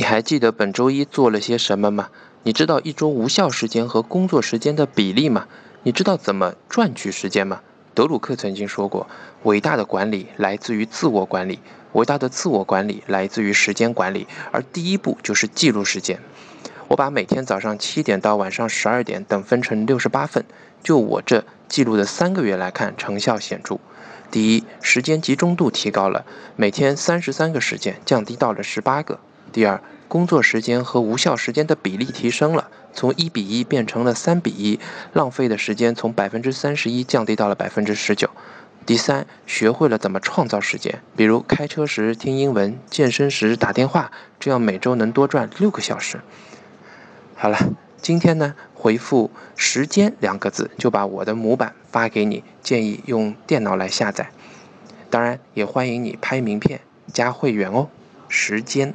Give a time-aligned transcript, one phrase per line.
[0.00, 2.08] 你还记得本周一做了些什么吗？
[2.44, 5.46] 你知道一周无效时间和工作时间的比例吗？
[5.82, 7.60] 你知道怎么赚取时间吗？
[7.92, 9.06] 德鲁克曾经说过
[9.44, 11.58] ：“伟大的管理来自于自我管理，
[11.92, 16.18] 伟大的自我管理来自于时间管理，而第一步就是记录时间。”
[16.88, 20.42] 我把每天早上七点到晚上十二点等分成六十八份，
[20.82, 23.78] 就我这记录的三个月来看，成效显著。
[24.30, 26.24] 第一，时间集中度提高了，
[26.56, 29.20] 每天三十三个时间降低到了十八个。
[29.52, 34.78] 第二，工作时间和无效时间的比例提升了，从一比一变成了三比一，
[35.12, 38.30] 浪费的时间从百分之三十一降低到了百分之十九。
[38.86, 46.20] 第三，学会了怎么创造时间，比如开车时听英文，健身时打电话，这样每周能多赚六个小时。
[47.34, 47.58] 好了，
[48.00, 54.30] 今天呢，回复“时间”两个字就把我的模板发给你，建议用电脑来下载。
[55.10, 56.80] 当然，也欢迎你拍名片
[57.12, 57.88] 加会员哦。
[58.28, 58.94] 时间。